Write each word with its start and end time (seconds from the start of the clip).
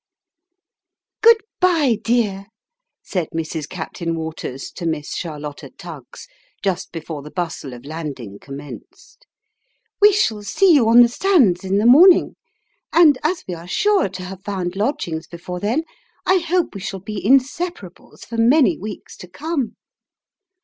"Good 1.21 1.41
by'e, 1.59 1.97
dear!" 2.01 2.47
said 3.03 3.27
Mrs. 3.35 3.69
Captain 3.69 4.15
Waters 4.15 4.71
to 4.71 4.87
Miss 4.87 5.13
Charlotta 5.15 5.69
Tuggs, 5.77 6.27
just 6.63 6.91
before 6.91 7.21
the 7.21 7.29
bustle 7.29 7.71
of 7.71 7.85
landing 7.85 8.39
commenced;" 8.39 9.27
we 10.01 10.11
shall 10.11 10.39
seo 10.41 10.73
you 10.73 10.89
on 10.89 11.03
the 11.03 11.07
sands 11.07 11.63
in 11.63 11.77
the 11.77 11.85
morning; 11.85 12.35
and, 12.91 13.19
as 13.21 13.43
we 13.47 13.53
are 13.53 13.67
sure 13.67 14.09
to 14.09 14.23
have 14.23 14.41
found 14.41 14.75
lodgings 14.75 15.27
before 15.27 15.59
then, 15.59 15.83
I 16.25 16.39
hope 16.39 16.73
we 16.73 16.81
shall 16.81 16.99
be 17.01 17.23
inseparables 17.23 18.25
for 18.25 18.37
many 18.37 18.79
weeks 18.79 19.15
to 19.17 19.27
come." 19.27 19.75